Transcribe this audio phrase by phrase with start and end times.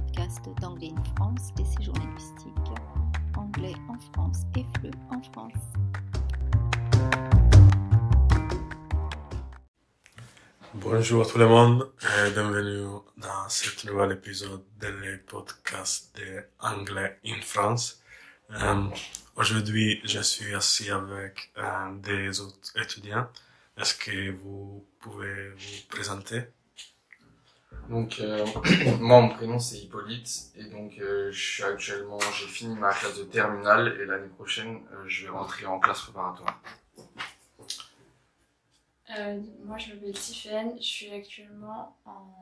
[0.00, 1.64] podcast d'Anglais in France, des
[5.22, 5.52] et.
[10.74, 17.40] Bonjour tout le monde et bienvenue dans cet nouvel épisode de podcast de Anglais in
[17.42, 18.00] France.
[18.52, 18.84] Euh,
[19.34, 23.28] Aujourd'hui, je suis assis avec un des autres étudiants.
[23.76, 26.42] Est-ce que vous pouvez vous présenter?
[27.88, 28.44] Donc, euh,
[29.00, 33.18] moi, mon prénom c'est Hippolyte et donc euh, je suis actuellement, j'ai fini ma classe
[33.18, 36.60] de terminale et l'année prochaine, euh, je vais rentrer en classe préparatoire.
[39.16, 42.34] Euh, moi, je m'appelle Tiffaine, je suis actuellement en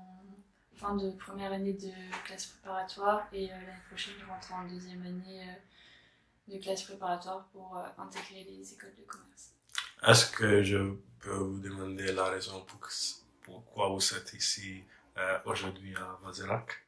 [0.74, 1.92] fin de première année de
[2.24, 7.46] classe préparatoire et euh, l'année prochaine, je rentre en deuxième année euh, de classe préparatoire
[7.52, 9.52] pour euh, intégrer les écoles de commerce.
[10.06, 12.80] Est-ce que je peux vous demander la raison pour,
[13.42, 14.82] pourquoi vous êtes ici
[15.44, 16.86] aujourd'hui à Vazelac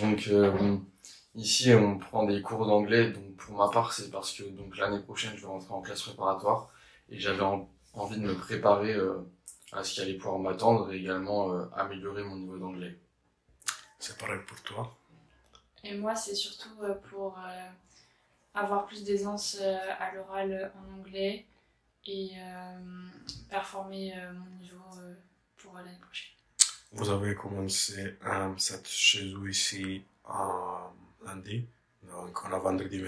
[0.00, 0.78] Donc, euh,
[1.34, 3.10] ici, on prend des cours d'anglais.
[3.10, 6.02] Donc, pour ma part, c'est parce que donc l'année prochaine, je vais rentrer en classe
[6.02, 6.70] préparatoire
[7.08, 9.18] et j'avais en- envie de me préparer euh,
[9.72, 12.98] à ce qui allait pouvoir m'attendre et également euh, améliorer mon niveau d'anglais.
[13.98, 14.96] C'est pareil pour toi
[15.84, 17.68] Et moi, c'est surtout euh, pour euh,
[18.54, 21.46] avoir plus d'aisance euh, à l'oral euh, en anglais
[22.06, 22.80] et euh,
[23.50, 25.14] performer euh, mon niveau euh,
[25.58, 26.39] pour l'année prochaine.
[26.92, 30.92] Vous avez commencé euh, cette chez ici en
[31.24, 31.64] lundi,
[32.02, 33.02] donc on a vendredi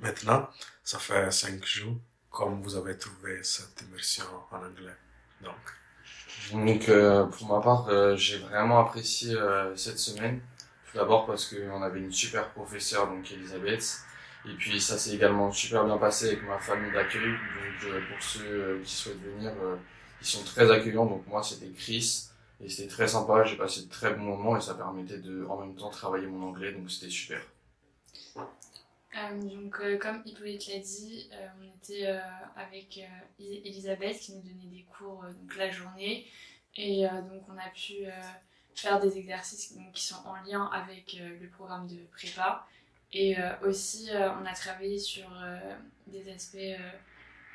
[0.00, 0.48] maintenant.
[0.84, 1.96] Ça fait cinq jours.
[2.30, 4.96] Comme vous avez trouvé cette immersion en anglais
[5.40, 5.54] Donc,
[6.52, 10.40] Donc euh, pour ma part, euh, j'ai vraiment apprécié euh, cette semaine.
[10.90, 14.00] Tout d'abord parce qu'on avait une super professeure, donc Elisabeth.
[14.46, 17.22] Et puis ça s'est également super bien passé avec ma famille d'accueil.
[17.22, 19.76] Donc euh, pour ceux euh, qui souhaitent venir, euh,
[20.20, 21.06] ils sont très accueillants.
[21.06, 22.28] Donc moi c'était Chris
[22.60, 23.44] et c'était très sympa.
[23.44, 26.48] J'ai passé de très bons moments et ça permettait de en même temps travailler mon
[26.48, 26.72] anglais.
[26.72, 27.40] Donc c'était super.
[29.16, 32.06] Euh, donc, euh, comme Hippolyte l'a dit, euh, on était
[32.56, 33.00] avec
[33.38, 36.26] Elisabeth qui nous donnait des cours donc la journée.
[36.76, 38.04] Et donc, on a pu
[38.74, 42.66] faire des exercices donc, qui sont en lien avec le programme de prépa.
[43.12, 45.30] Et aussi, on a travaillé sur
[46.08, 46.76] des aspects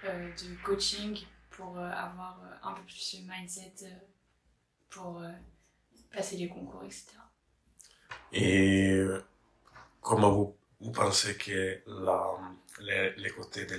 [0.03, 3.73] de coaching pour avoir un peu plus ce mindset
[4.89, 5.29] pour euh,
[6.11, 7.17] passer les concours, etc.
[8.31, 9.23] et euh,
[10.01, 12.21] comment vous, vous pensez que la,
[12.81, 13.77] les, les côtés de,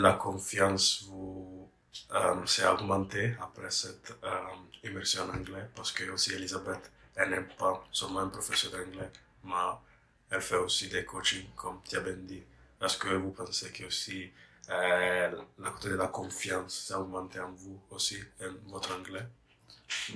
[0.00, 1.70] la confiance vous
[2.14, 4.12] euh, s'est augmenté après cette
[4.84, 5.68] immersion en anglais?
[5.74, 9.10] Parce que aussi Elisabeth, elle n'est pas seulement un professeur d'anglais,
[9.44, 9.52] mais
[10.30, 12.42] elle fait aussi des coachings, comme tu as bien dit.
[12.80, 14.30] Est-ce que vous pensez que aussi
[14.70, 19.26] euh, la côté de la confiance s'est augmenté en vous aussi, en votre anglais?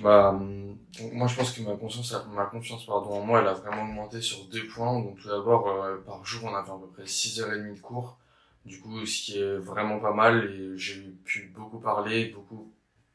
[0.01, 0.77] Bah, hum,
[1.13, 4.21] moi je pense que ma confiance, ma confiance pardon, en moi, elle a vraiment augmenté
[4.21, 4.99] sur deux points.
[5.01, 8.17] Donc tout d'abord, euh, par jour, on avait à peu près 6h30 de cours.
[8.65, 12.71] Du coup, ce qui est vraiment pas mal et j'ai pu beaucoup parler, beaucoup,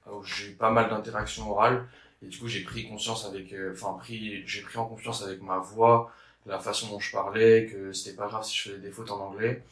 [0.09, 1.87] euh, j'ai eu pas mal d'interactions orales
[2.23, 5.43] et du coup j'ai pris conscience avec, euh, enfin pris, j'ai pris en confiance avec
[5.43, 6.11] ma voix,
[6.47, 9.21] la façon dont je parlais, que c'était pas grave si je faisais des fautes en
[9.21, 9.63] anglais.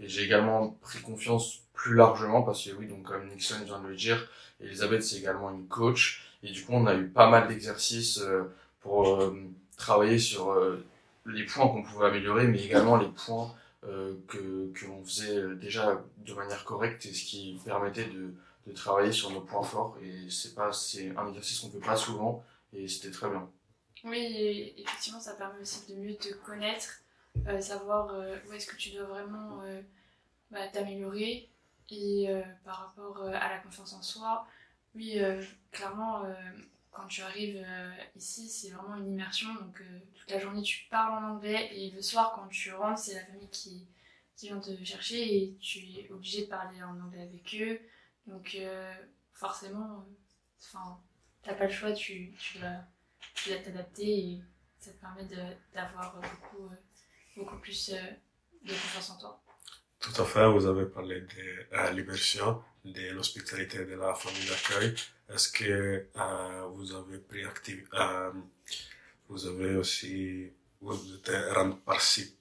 [0.00, 3.88] Et j'ai également pris confiance plus largement parce que oui, donc comme Nixon vient de
[3.88, 4.28] le dire,
[4.60, 6.24] Elisabeth c'est également une coach.
[6.42, 8.44] Et du coup, on a eu pas mal d'exercices euh,
[8.80, 9.34] pour euh,
[9.76, 10.84] travailler sur euh,
[11.26, 13.54] les points qu'on pouvait améliorer, mais également les points
[14.28, 18.32] que que l'on faisait déjà de manière correcte et ce qui permettait de,
[18.66, 19.98] de travailler sur nos points forts.
[20.02, 22.42] Et c'est pas c'est un exercice qu'on fait pas souvent
[22.72, 23.46] et c'était très bien.
[24.04, 27.02] Oui, effectivement, ça permet aussi de mieux te connaître,
[27.60, 28.14] savoir
[28.48, 29.62] où est-ce que tu dois vraiment
[30.50, 31.50] bah, t'améliorer.
[31.90, 34.46] Et euh, par rapport euh, à la confiance en soi,
[34.94, 36.24] oui, euh, clairement,
[36.92, 37.66] quand tu arrives
[38.14, 39.52] ici, c'est vraiment une immersion.
[39.54, 39.82] Donc,
[40.14, 41.68] toute la journée, tu parles en anglais.
[41.72, 43.88] Et le soir, quand tu rentres, c'est la famille qui,
[44.40, 47.80] vient te chercher et tu es obligé de parler en anglais avec eux.
[48.26, 48.56] Donc,
[49.32, 50.06] forcément,
[50.60, 51.00] enfin,
[51.42, 52.84] t'as pas le choix, tu, dois
[53.34, 54.42] tu t'adapter et
[54.78, 55.26] ça te permet
[55.72, 56.70] d'avoir beaucoup,
[57.36, 59.43] beaucoup plus de confiance en toi.
[60.04, 61.26] Tout à fait, vous avez parlé de
[61.72, 64.94] euh, l'immersion, de l'hospitalité de la famille d'accueil.
[65.30, 68.30] Est-ce que euh, vous avez pris active, euh,
[69.30, 70.52] vous avez aussi,
[70.82, 72.36] vous êtes rendu participe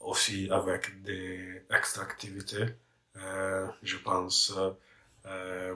[0.00, 2.66] aussi avec des extra activités,
[3.16, 4.52] euh, je pense,
[5.24, 5.74] euh,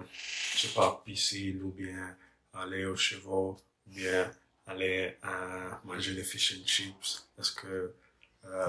[0.53, 2.15] je sais pas, piscine ou bien
[2.53, 3.56] aller au chevaux,
[3.87, 4.31] ou bien
[4.67, 7.26] aller euh, manger des fish and chips.
[7.38, 7.94] Est-ce que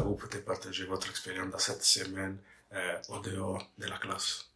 [0.04, 2.38] vous pouvez partager votre expérience dans cette semaine
[2.74, 4.50] euh, au dehors de la classe.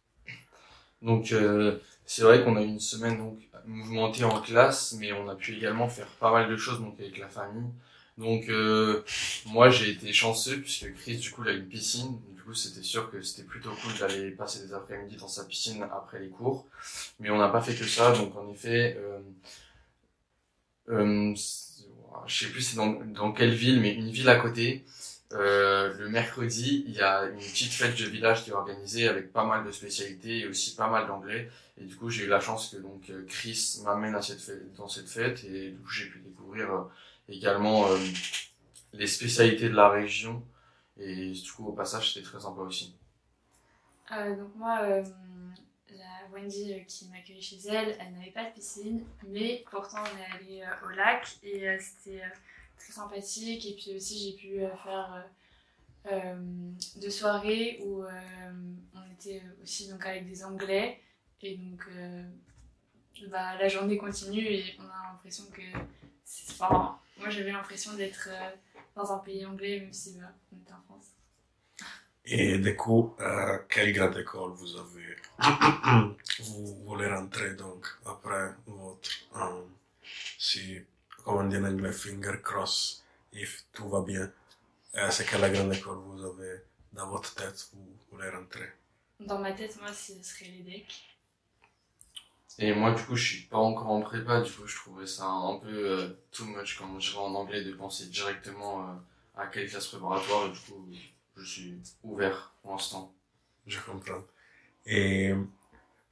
[1.00, 5.28] Donc euh, c'est vrai qu'on a eu une semaine donc mouvementée en classe, mais on
[5.28, 7.70] a pu également faire pas mal de choses donc avec la famille.
[8.18, 9.02] Donc euh,
[9.46, 12.82] moi j'ai été chanceux puisque Chris du coup il a une piscine, du coup c'était
[12.82, 16.66] sûr que c'était plutôt cool d'aller passer des après-midi dans sa piscine après les cours,
[17.20, 18.98] mais on n'a pas fait que ça, donc en effet,
[20.90, 21.34] euh,
[22.26, 24.84] je sais plus c'est dans, quelle ville, mais une ville à côté,
[25.32, 29.32] euh, le mercredi, il y a une petite fête de village qui est organisée avec
[29.32, 31.50] pas mal de spécialités et aussi pas mal d'anglais.
[31.78, 34.12] Et du coup, j'ai eu la chance que donc euh, Chris m'amène
[34.76, 36.82] dans cette fête et du coup, j'ai pu découvrir euh,
[37.28, 37.96] également euh,
[38.92, 40.42] les spécialités de la région.
[40.98, 42.94] Et du coup, au passage, c'était très sympa aussi.
[44.12, 45.04] Euh, donc moi, euh,
[46.32, 50.36] Wendy euh, qui m'accueillait chez elle, elle n'avait pas de piscine, mais pourtant on est
[50.36, 52.22] allé euh, au lac et euh, c'était
[52.78, 53.66] très sympathique.
[53.66, 55.26] Et puis aussi j'ai pu faire
[56.96, 60.98] deux soirées où on était aussi donc avec des Anglais
[61.42, 61.86] et donc
[63.28, 65.60] bah, la journée continue et on a l'impression que
[66.24, 68.30] c'est enfin, moi j'avais l'impression d'être
[68.96, 71.19] dans un pays anglais même si bah, on était en France.
[72.32, 75.16] Et du coup, euh, quelle grande école vous avez?
[76.38, 79.62] Vous voulez rentrer donc après votre, euh,
[80.38, 80.78] si,
[81.24, 84.30] comment on dit en anglais, finger cross, if tout va bien.
[84.94, 86.60] Euh, c'est quelle grande école vous avez
[86.92, 88.70] dans votre tête, vous voulez rentrer?
[89.18, 91.02] Dans ma tête, moi, ce serait les decks.
[92.60, 95.26] Et moi, du coup, je suis pas encore en prépa, du coup, je trouvais ça
[95.26, 98.92] un peu euh, too much, comme on dirait en anglais, de penser directement euh,
[99.36, 100.88] à quelle classe préparatoire, et du coup,
[101.36, 103.14] je suis ouvert pour l'instant.
[103.66, 104.24] Je comprends.
[104.86, 105.34] Et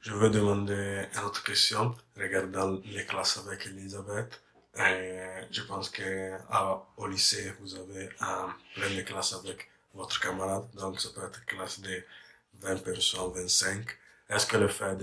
[0.00, 4.42] je veux demander une autre question regardant les classes avec Elisabeth.
[4.76, 5.20] Et
[5.50, 8.08] je pense que à, au lycée, vous avez
[8.74, 12.04] plein de classes avec votre camarade, donc ça peut être classe de
[12.60, 13.86] 20 personnes, 25.
[14.30, 14.96] Est-ce que le fait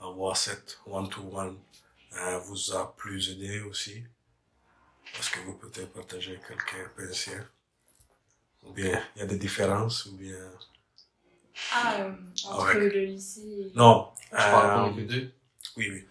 [0.00, 1.56] d'avoir cette one-to-one
[2.16, 4.04] euh, vous a plus aidé aussi?
[5.18, 7.40] Est-ce que vous pouvez partager quelques pensées?
[8.66, 10.36] Ou bien il y a des différences, ou bien...
[11.72, 12.12] Ah, euh,
[12.48, 13.72] entre Avec- le lycée et...
[13.74, 14.08] Non.
[14.32, 15.32] Je parle euh, que deux.
[15.76, 16.04] oui, oui.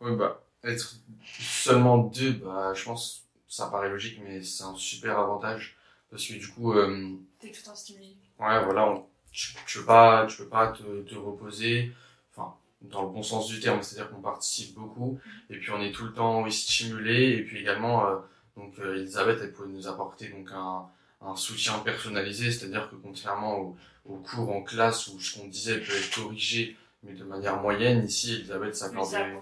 [0.00, 0.94] Oui, bah, être
[1.40, 5.76] seulement deux, bah, je pense, ça paraît logique, mais c'est un super avantage.
[6.10, 8.16] Parce que du coup, euh, T'es tout le temps stimulé.
[8.38, 11.92] ouais, voilà, on- tu, tu peux pas, tu peux pas te, te reposer,
[12.32, 15.20] enfin, dans le bon sens du terme, c'est-à-dire qu'on participe beaucoup,
[15.50, 18.16] et puis on est tout le temps oui, stimulé, et puis également, euh,
[18.56, 20.86] donc, euh, Elisabeth, elle pouvait nous apporter donc un,
[21.20, 25.80] un soutien personnalisé, c'est-à-dire que contrairement au, au cours en classe où ce qu'on disait
[25.80, 29.34] peut être corrigé, mais de manière moyenne, ici, Elisabeth s'accordait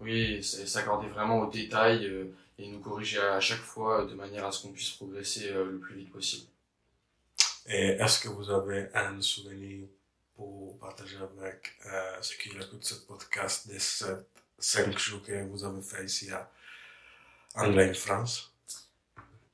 [0.00, 4.52] oui, s'accorder vraiment aux détails euh, et nous corriger à chaque fois de manière à
[4.52, 6.46] ce qu'on puisse progresser euh, le plus vite possible.
[7.66, 9.86] Et est-ce que vous avez un souvenir
[10.36, 14.06] pour partager avec euh, ceux qui écoutent ce podcast de ces
[14.58, 16.50] cinq jours que vous avez fait ici à
[17.56, 18.47] Anglais France?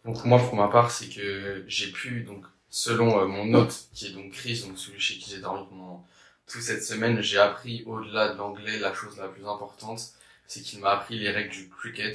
[0.05, 4.07] Donc moi, pour ma part, c'est que j'ai pu, donc selon euh, mon hôte, qui
[4.07, 6.07] est donc Chris, donc celui chez qui j'ai dormi pendant
[6.47, 10.01] toute cette semaine, j'ai appris au-delà de l'anglais la chose la plus importante,
[10.47, 12.13] c'est qu'il m'a appris les règles du cricket.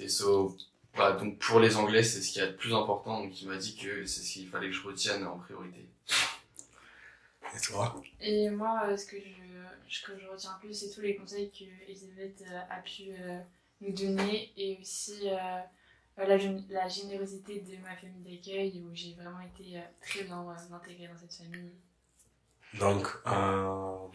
[0.00, 0.56] Et so,
[0.96, 3.56] bah, donc pour les anglais, c'est ce qui est le plus important, donc il m'a
[3.56, 5.86] dit que c'est ce qu'il fallait que je retienne en priorité.
[7.56, 8.00] Et toi?
[8.20, 11.50] Et moi, euh, ce que je, ce que je retiens plus, c'est tous les conseils
[11.50, 13.38] que Elisabeth euh, a pu euh,
[13.80, 15.28] nous donner et aussi
[16.16, 20.40] la, gén- la générosité de ma famille d'accueil où j'ai vraiment été euh, très bien
[20.48, 21.72] euh, intégrée dans cette famille.
[22.78, 24.06] Donc, euh,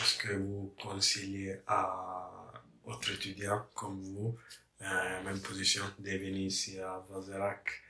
[0.00, 2.52] est-ce que vous conseillez à
[2.84, 4.36] autres étudiants comme vous,
[4.82, 7.82] euh, même position, de venir ici à Vazerac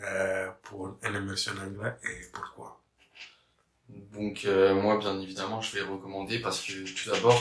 [0.00, 2.80] euh, pour une immersion en anglais et pourquoi?
[3.88, 7.40] Donc euh, moi, bien évidemment, je vais recommander parce que tout d'abord,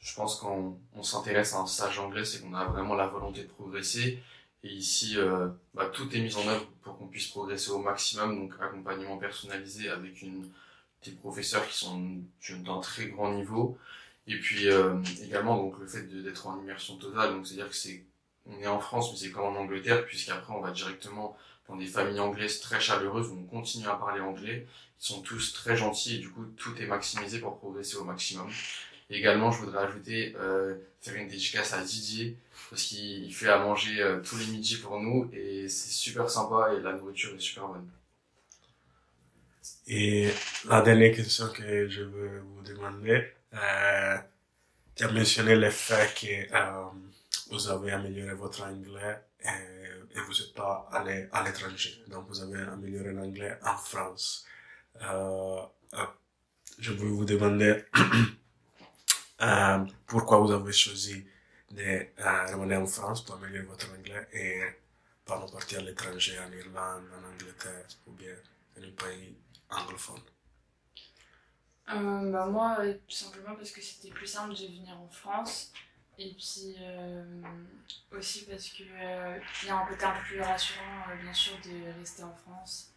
[0.00, 3.42] je pense qu'on on s'intéresse à un stage anglais, c'est qu'on a vraiment la volonté
[3.42, 4.22] de progresser.
[4.64, 8.36] Et ici, euh, bah, tout est mis en œuvre pour qu'on puisse progresser au maximum.
[8.36, 10.48] Donc accompagnement personnalisé avec une,
[11.04, 13.78] des professeurs qui sont d'un très grand niveau.
[14.28, 17.32] Et puis euh, également donc le fait d'être en immersion totale.
[17.32, 18.04] Donc c'est-à-dire que c'est
[18.46, 21.36] on est en France, mais c'est comme en Angleterre, puisqu'après on va directement
[21.68, 24.66] dans des familles anglaises très chaleureuses où on continue à parler anglais
[25.02, 28.48] ils sont tous très gentils et du coup tout est maximisé pour progresser au maximum.
[29.10, 32.36] Et également, je voudrais ajouter euh, faire une dédicace à Didier
[32.72, 36.30] parce qu'il il fait à manger euh, tous les midis pour nous et c'est super
[36.30, 37.86] sympa et la nourriture est super bonne.
[39.86, 40.30] Et
[40.64, 44.16] la dernière question que je veux vous demander, euh,
[44.96, 46.88] tu as mentionné le fait que euh,
[47.50, 52.02] vous avez amélioré votre anglais et, et vous n'êtes pas allé à l'étranger.
[52.08, 54.46] Donc vous avez amélioré l'anglais en France.
[55.02, 55.60] Euh,
[55.92, 56.06] euh,
[56.78, 57.84] je veux vous demander,
[59.42, 61.26] euh, pourquoi vous avez choisi
[61.72, 61.82] de
[62.20, 64.62] euh, revenir en France pour améliorer votre anglais et
[65.26, 68.34] pas non partir à l'étranger, en Irlande, en Angleterre ou bien
[68.76, 69.36] dans un pays
[69.70, 70.22] anglophone
[71.90, 75.72] Euh, bah moi, euh, tout simplement parce que c'était plus simple de venir en France.
[76.18, 77.24] Et puis euh,
[78.12, 81.54] aussi parce euh, il y a un côté un peu plus rassurant, euh, bien sûr,
[81.64, 82.92] de rester en France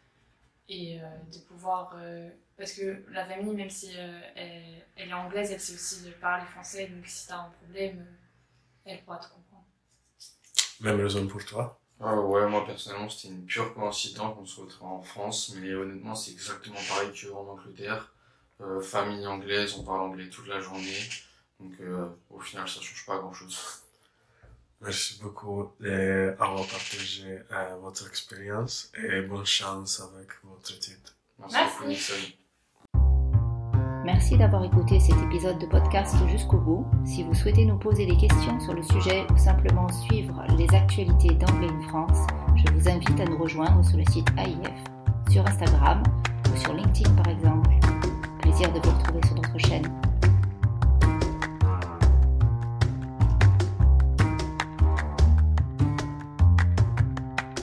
[0.70, 1.96] et euh, de pouvoir.
[1.98, 6.12] euh, parce que la famille, même si euh, elle, elle est anglaise, elle sait aussi
[6.22, 6.88] parler français.
[6.88, 8.25] Donc si t'as un problème, euh,
[8.86, 9.66] elle pourra te comprendre.
[10.82, 14.88] Même raison pour toi Ah ouais, moi personnellement, c'était une pure coïncidence qu'on se retrouve
[14.88, 18.12] en France, mais honnêtement, c'est exactement pareil qu'en Angleterre.
[18.62, 21.10] Euh, famille anglaise, on parle anglais toute la journée,
[21.60, 23.58] donc euh, au final, ça change pas grand chose.
[24.82, 31.00] Merci beaucoup d'avoir partagé euh, votre expérience et bonne chance avec votre étude.
[31.40, 31.74] Merci, Merci.
[31.74, 32.14] beaucoup, Nixon.
[34.06, 36.86] Merci d'avoir écouté cet épisode de podcast jusqu'au bout.
[37.06, 41.34] Si vous souhaitez nous poser des questions sur le sujet ou simplement suivre les actualités
[41.34, 42.20] d'Anglais France,
[42.56, 44.84] je vous invite à nous rejoindre sur le site AIF,
[45.32, 46.04] sur Instagram
[46.54, 47.72] ou sur LinkedIn par exemple.
[48.44, 50.05] Plaisir de vous retrouver sur notre chaîne.